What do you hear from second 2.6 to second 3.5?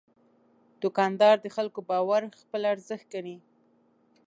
ارزښت ګڼي.